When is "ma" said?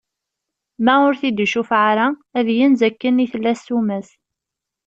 0.85-0.93